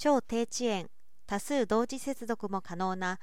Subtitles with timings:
[0.00, 0.88] 超低遅延
[1.26, 3.18] 多数同時接続も可能な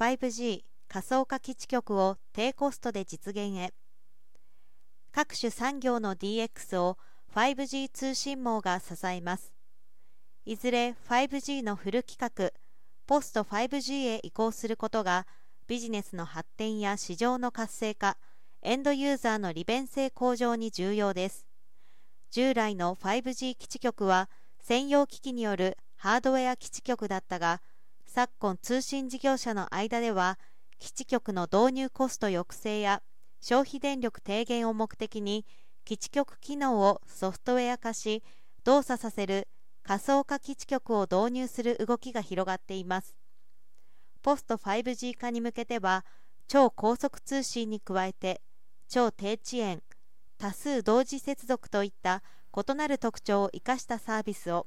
[0.00, 3.72] 5G 仮想化基地局を低コストで実現へ。
[5.12, 6.98] 各種産業の DX を
[7.36, 9.54] 5G 通信網が支えます。
[10.44, 12.52] いずれ 5G のフル規格
[13.06, 15.24] ポスト 5G へ移行することが
[15.68, 18.16] ビジネスの発展や市場の活性化
[18.62, 21.46] エンドユーザーの利便性向上に重要です。
[22.32, 24.28] 従来の 5G 基地局は
[24.58, 27.60] 専用機器によるハードウェア基地局だったが
[28.06, 30.38] 昨今通信事業者の間では
[30.78, 33.02] 基地局の導入コスト抑制や
[33.40, 35.44] 消費電力低減を目的に
[35.84, 38.22] 基地局機能をソフトウェア化し
[38.62, 39.48] 動作させる
[39.82, 43.16] 仮想化基地局を導入する動きが広がっています。
[44.22, 46.04] ポスト 5G 化に向けては
[46.46, 48.40] 超高速通信に加えて
[48.88, 49.82] 超低遅延
[50.38, 52.22] 多数同時接続といった
[52.54, 54.66] 異なる特徴を生かしたサービスを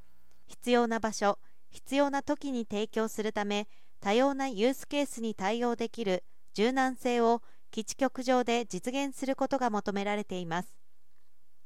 [0.52, 3.68] 必要な場所必要な時に提供するため
[4.02, 10.74] 多様なユースケースに対応できる柔軟性を基地局上で実現することが求められています。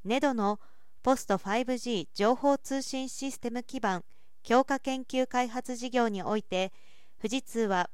[0.06, 0.60] NEDO の
[1.02, 4.04] ポスト 5G 情報通信システム基盤
[4.44, 6.72] 強化研究開発事業において
[7.20, 7.90] 富士通は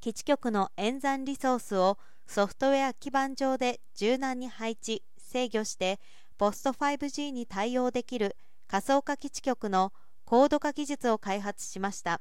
[0.00, 5.98] 基地局の演算リソースをソフトウェア基盤上で柔軟に配置制御して
[6.38, 8.36] ポスト 5G に対応できる
[8.68, 9.92] 仮想化基地局の
[10.26, 12.20] 高度化技術を開発しました。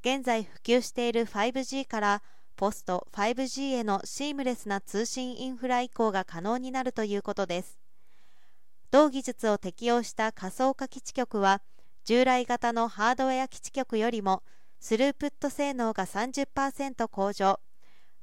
[0.00, 2.22] 現在普及している 5G から
[2.56, 7.78] ポスト 5G へのシームレスな通信インフラ移行が可能になるということです。
[8.90, 11.62] 同技術を適用した仮想化基地局は
[12.04, 14.42] 従来型のハードウェア基地局よりも
[14.80, 17.60] スループット性能が30%向上。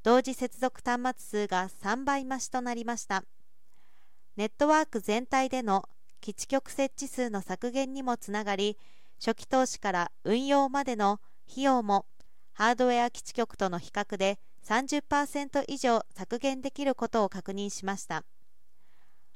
[0.04, 3.24] 同時接続端末数が3倍増しとなりました。
[4.36, 5.88] ネットワーク全体での
[6.22, 8.78] 基地局設置数の削減にもつながり
[9.20, 12.06] 初期投資から運用までの費用も
[12.54, 18.24] ハードウェア基地局との比較で30%以上削減できることを確認しました。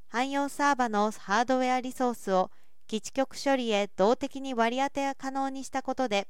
[0.10, 2.52] 汎用サーバのハードウェアリソースを
[2.88, 6.28] 基地局処理へ動的に割り当てが可能にしたことで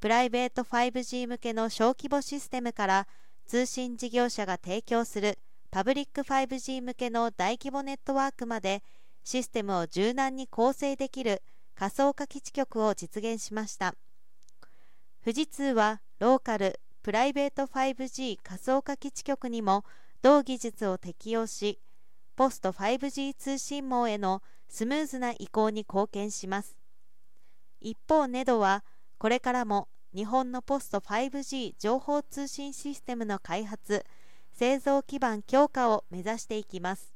[0.00, 3.06] プライベート 5G 向けの小規模システムから
[3.46, 5.38] 通信事業者が提供する
[5.70, 8.82] パブリック 5G 向けの大規模ネットワークまで
[9.24, 11.42] システムを柔軟に構成できる
[11.74, 13.94] 仮想化基地局を実現しました。
[15.24, 19.84] 富士通はローカルプライベート 5G 仮想化基地局にも
[20.22, 21.80] 同技術を適用し
[22.36, 26.76] ポスト 5G 通信網へのスムーズな移行に貢献します。
[27.80, 28.84] 一方 NEDO は
[29.18, 34.04] これからも日本のポスト 5G 情報通信システムの開発
[34.52, 37.12] 製造基盤強化を目指していきます。